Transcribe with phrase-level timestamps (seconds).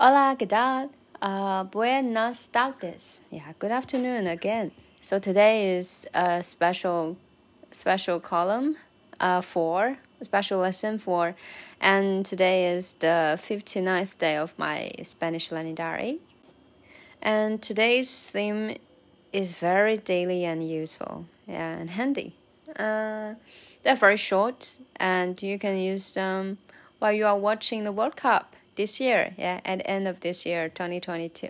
[0.00, 0.90] Hola, ¿qué tal?
[1.22, 3.20] Uh, buenas tardes.
[3.30, 4.72] Yeah, good afternoon again.
[5.00, 7.16] So today is a special,
[7.70, 8.76] special column,
[9.20, 11.36] uh, for special lesson for,
[11.80, 16.18] and today is the 59th day of my Spanish learning diary.
[17.22, 18.76] And today's theme
[19.32, 22.34] is very daily and useful, yeah, and handy.
[22.76, 23.34] Uh,
[23.84, 26.58] they're very short, and you can use them
[26.98, 30.46] while you are watching the World Cup this year, yeah, at the end of this
[30.46, 31.48] year, 2022.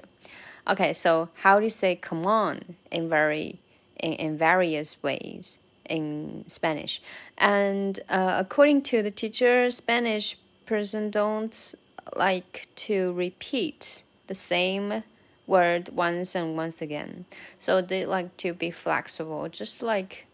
[0.66, 3.58] Okay, so how do you say come on in very
[3.98, 7.02] in, in various ways in Spanish?
[7.36, 11.74] And uh, according to the teacher, Spanish person don't
[12.16, 15.02] like to repeat the same
[15.46, 17.26] word once and once again.
[17.58, 20.26] So they like to be flexible, just like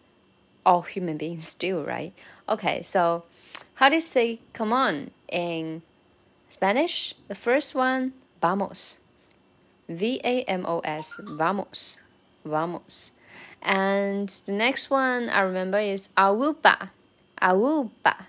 [0.64, 2.12] all human beings do, right?
[2.48, 3.24] Okay, so
[3.74, 5.82] how do you say come on in
[6.49, 7.15] Spanish?
[7.27, 8.99] The first one, vamos.
[9.87, 11.99] V A M O S, vamos.
[12.43, 13.11] Vamos.
[13.61, 16.89] And the next one I remember is awuba.
[17.41, 18.27] Awuba.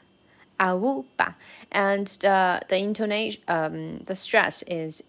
[0.59, 1.35] Awuba.
[1.71, 5.03] And the the intonation um the stress is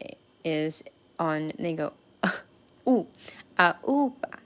[0.44, 0.84] is
[1.18, 1.94] on 那个
[2.86, 3.08] u
[3.58, 4.40] awuba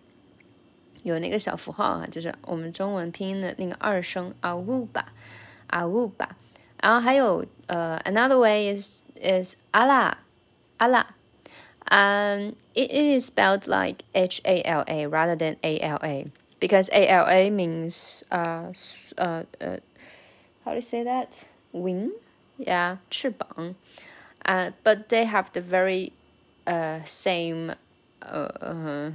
[1.03, 5.05] 有那个小符号啊，就是我们中文拼音的那个二声 awuba
[5.69, 6.29] awuba。
[6.86, 10.14] 然后还有呃，another way is is Allah
[11.90, 16.88] um, it is spelled like H A L A rather than A L A because
[16.92, 18.70] A L A means uh
[19.18, 19.78] uh uh
[20.64, 21.48] how do you say that?
[21.72, 22.12] Wing?
[22.56, 23.74] Yeah 翅膀。
[24.44, 26.12] Uh but they have the very
[26.68, 27.74] uh same
[28.22, 29.10] uh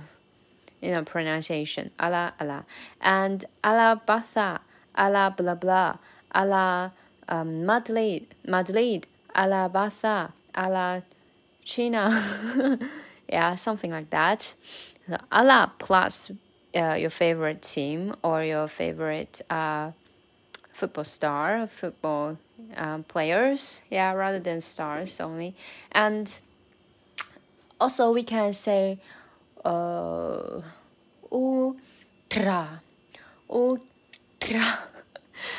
[0.82, 1.92] you know pronunciation.
[1.98, 2.66] Ala ala.
[3.00, 4.60] And Allah Barça
[4.94, 5.96] Allah blah blah
[6.36, 6.92] Allah
[7.32, 11.02] um, Madrid, Madrid, ala Barça, ala
[11.64, 12.12] China,
[13.30, 14.54] yeah, something like that.
[15.08, 16.32] So, Allah plus
[16.76, 19.92] uh, your favorite team or your favorite uh,
[20.74, 22.38] football star, football
[22.76, 25.56] um, players, yeah, rather than stars only.
[25.92, 26.38] And
[27.80, 29.00] also, we can say
[29.64, 30.62] uh,
[31.32, 32.82] ultra,
[33.50, 34.91] ultra.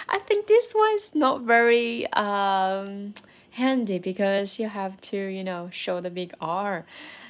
[0.09, 3.15] I think this one is not very um
[3.53, 6.85] handy because you have to, you know, show the big R.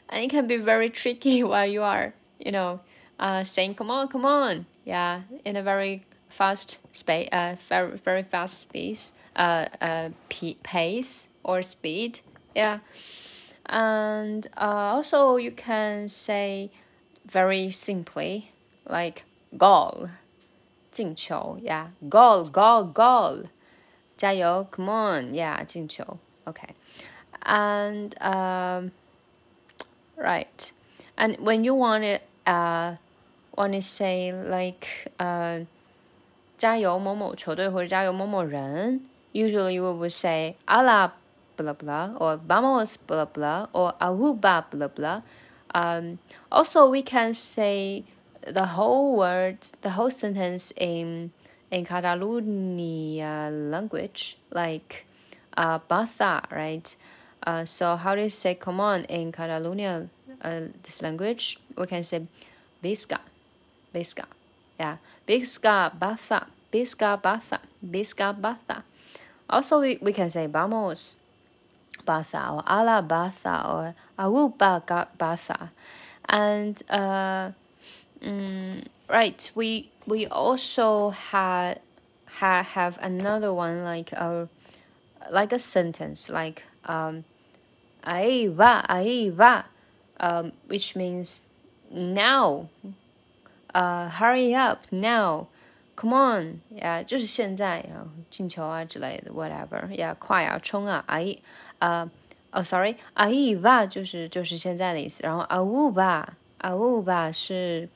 [0.09, 2.81] And it can be very tricky while you are, you know,
[3.19, 4.67] uh, saying, come on, come on.
[4.85, 11.62] Yeah, in a very fast space, uh, very, very fast space, uh, uh, pace or
[11.62, 12.21] speed.
[12.55, 12.81] Yeah.
[13.67, 16.71] And uh, also you can say
[17.25, 18.51] very simply,
[18.89, 19.25] like
[19.57, 20.09] goal,
[20.92, 23.46] 进球, yeah, goal, goal, goal.
[24.16, 28.92] 加油，Come on，yeah，进球，OK。And um,
[30.18, 30.72] right,
[31.16, 32.20] and when you want to
[32.52, 32.96] uh
[33.56, 35.66] want to say like uh
[36.58, 39.02] 加油某某球队或者加油某某人，
[39.34, 41.14] usually we would say ala
[41.56, 45.22] blah blah or vamos blah blah or aruba blah blah.
[45.74, 46.18] Um,
[46.50, 48.03] also, we can say
[48.47, 51.33] the whole word, the whole sentence in
[51.71, 55.07] in Catalonia language, like
[55.57, 56.95] uh, Barça, right?
[57.47, 60.09] Uh, so how do you say come on in Catalonia,
[60.43, 61.59] uh, this language?
[61.77, 62.27] We can say
[62.85, 63.19] Visca,
[63.95, 64.27] Visca,
[64.79, 68.83] yeah, Visca Barça, Visca Barça, Visca Barça.
[69.49, 71.17] Also, we, we can say vamos
[72.07, 74.83] Barça or ala Barça or Aruba
[75.19, 75.71] Barça.
[76.29, 77.51] And uh,
[78.22, 81.81] mm, right, we we also had
[82.25, 84.48] ha, have another one like a
[85.30, 87.24] like a sentence like um
[88.03, 89.66] ahí va ahí va
[90.20, 91.44] um which means
[91.92, 92.70] now
[93.75, 95.48] uh hurry up now
[95.96, 101.40] come on yeah 就是现在啊进球啊之类的 whatever yeah 快啊冲啊 ahí
[101.80, 102.09] 呃
[102.52, 105.92] 哦 sorry ahí va 就是就是现在的意思然后 aú
[106.62, 107.88] va aú va 是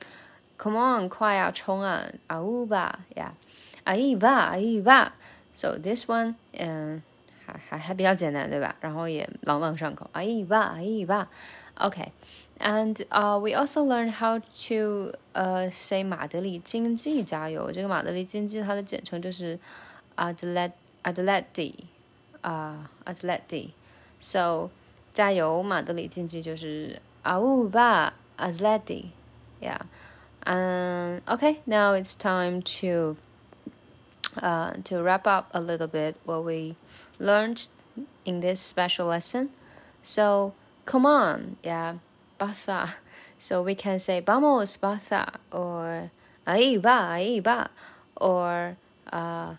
[0.59, 2.03] Come on，快要冲啊！
[2.25, 3.33] 啊呜吧呀，
[3.83, 5.13] 啊一吧啊一吧。
[5.53, 7.01] So this one，嗯，
[7.45, 8.75] 还还还比较简单，对吧？
[8.81, 11.29] 然后也朗朗上口，啊一吧啊一吧。
[11.75, 17.71] OK，and uh we also learn how to uh say 马德里竞技加油。
[17.71, 19.59] 这个马德里竞技它的简称就是
[20.15, 20.71] Adlet
[21.03, 21.75] Atleti
[22.41, 23.69] 啊 Atleti。
[24.19, 24.71] So
[25.13, 33.17] 加油马德里竞技就是啊呜吧 Atleti，yeah。Um, okay, now it's time to
[34.41, 36.75] uh, to wrap up a little bit what we
[37.19, 37.67] learned
[38.25, 39.49] in this special lesson.
[40.03, 40.53] So
[40.85, 41.95] come on, yeah,
[42.39, 42.89] Barça.
[43.39, 46.09] So we can say vamos Barça or
[46.47, 47.69] ahí va, ahí va,
[48.15, 48.75] or
[49.13, 49.53] uh,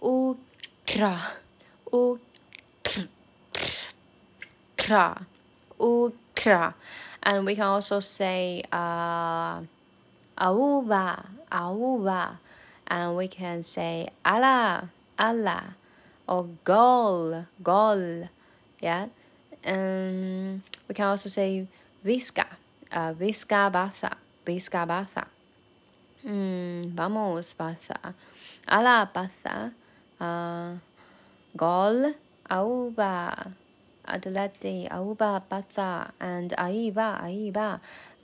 [0.00, 1.20] ultra,
[1.92, 2.20] ultra,
[5.80, 6.74] ultra.
[7.24, 9.62] And we can also say uh,
[10.36, 12.38] auva, auva.
[12.86, 15.74] And we can say ala, ala,
[16.28, 18.28] or gol, gol.
[18.82, 19.06] Yeah.
[19.64, 21.66] And we can also say
[22.04, 22.44] visca,
[22.92, 24.12] uh, visca Barça,
[24.44, 25.24] visca Barça.
[26.26, 28.14] Mm, vamos Barça,
[28.68, 29.72] ala Barça,
[30.20, 30.76] uh,
[31.56, 32.14] gol,
[32.48, 33.52] auba
[34.05, 37.79] Adelante, Auba, Batha, and Aiba, Aiba.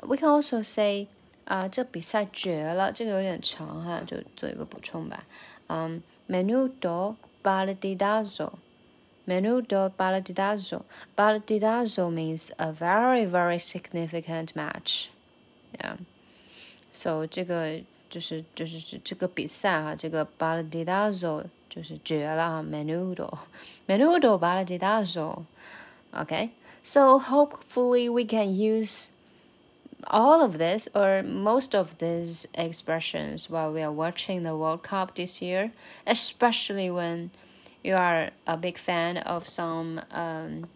[0.08, 1.08] We can also say
[1.46, 5.24] 啊、呃，这比赛绝了，这个有点长哈，就做一个补充吧。
[5.68, 10.82] 嗯、um,，Menudo baladidazo。Menudo baladidazo.
[11.16, 15.08] Baladidazo means a very, very significant match.
[15.80, 15.98] Yeah.
[16.94, 26.50] So 这个就是就是这个比赛哈，这个 baladidazo 就是绝了哈，Menudo。Menudo baladidazo。Okay,
[26.84, 29.10] so hopefully we can use
[30.08, 35.16] all of this or most of these expressions while we are watching the World Cup
[35.16, 35.72] this year,
[36.06, 37.32] especially when
[37.84, 40.68] you are a big fan of some um,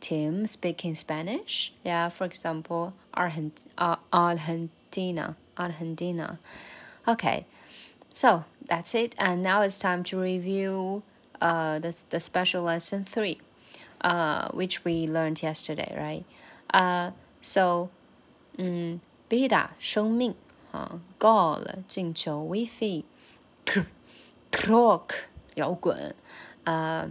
[0.00, 1.72] team speaking Spanish.
[1.84, 5.36] Yeah, for example, Argent- uh, Argentina.
[5.56, 6.38] Argentina.
[7.08, 7.44] Okay,
[8.12, 11.02] so that's it, and now it's time to review
[11.40, 13.40] uh, the, the special lesson three
[14.00, 16.24] uh, which we learned yesterday, right?
[16.72, 17.90] Uh, so,
[18.56, 20.34] 嗯，beta 生命
[20.72, 23.04] 啊，goal 进球，wifi
[24.50, 25.10] clock
[25.54, 26.14] 摇滚，
[26.64, 27.10] 啊，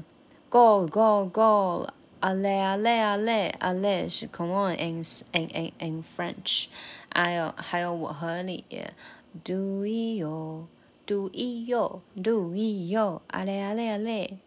[0.50, 5.03] goal goal goal。Ale ale ale ale 是 come on in
[5.33, 6.65] in in in French，
[7.13, 8.65] 还有还有我和你，
[9.44, 10.65] do yo
[11.06, 14.38] do yo do yo ale ale ale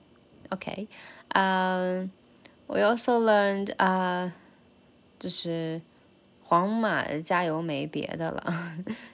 [0.51, 0.89] OK，
[1.29, 2.11] 嗯。
[2.73, 4.33] we also learned 啊、uh,，
[5.19, 5.83] 就是
[6.45, 8.55] 皇马加油没别的了，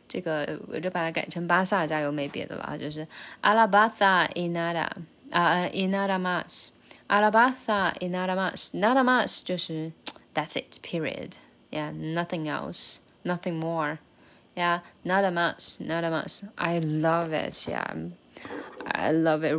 [0.06, 3.08] 这个我就把它改成巴萨加油没别的了，就是
[3.40, 4.90] Alabaza inada
[5.30, 6.68] 啊、uh, inada mas
[7.08, 9.90] Alabaza inada mas nada mas 就是
[10.34, 11.36] that's it period
[11.70, 13.96] yeah nothing else nothing more
[14.56, 17.94] yeah nada mas nada mas I love it yeah
[18.84, 19.58] I love it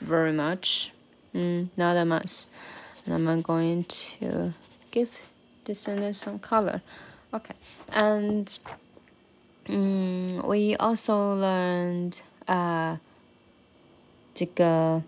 [0.00, 0.92] very much
[1.34, 2.46] mm, nada mas
[3.06, 4.52] and I'm going to
[4.90, 5.16] give
[5.64, 6.82] this sentence some color.
[7.32, 7.54] Okay,
[7.92, 8.58] and
[9.68, 12.98] um, we also learned 啊、uh,，
[14.34, 15.02] 这个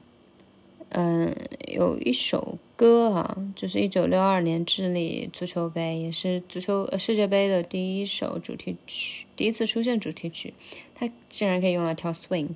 [0.90, 10.53] 嗯、呃、有一首 歌啊，就是一九六二年智利足球杯，也是足球世界杯的第一首主题曲，第一次出现主题曲，
[10.93, 12.49] 它竟然可以用来跳 swing。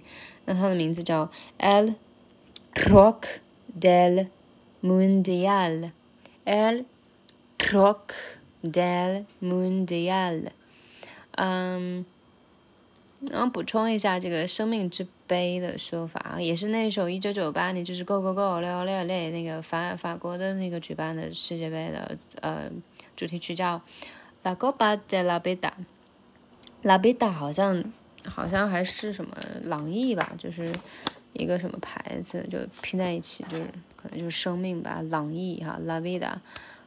[0.46, 1.96] 那它的名字叫 El
[2.74, 3.24] Rock
[3.80, 4.28] del
[4.82, 5.92] Mundial,
[6.46, 6.86] el
[7.58, 8.14] rock
[8.64, 10.50] del mundial。
[11.32, 12.06] 嗯，
[13.22, 22.72] 然后补充一下这个“生命之杯”的说法，也是那首一九九八年就是 “Go Go Go” 六六六那个法法国的那个举办的世界杯的呃
[23.16, 23.80] 主题曲叫
[24.42, 25.72] “La Copa de la Vida”。
[26.82, 27.84] La Vida 好像
[28.26, 30.74] 好像还是什么朗逸吧，就是
[31.34, 33.68] 一个什么牌子，就拼在一起就是。
[34.02, 36.40] 可能就是生命吧，朗逸哈，La vida，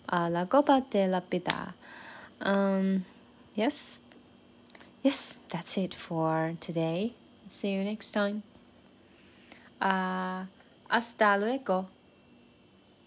[0.06, 1.74] 啊，La copa de la vida，
[2.38, 3.04] 嗯
[3.54, 7.12] ，Yes，Yes，That's it for today.
[7.52, 8.42] See you next time.
[9.78, 10.46] Ah,
[10.88, 11.86] hasta luego.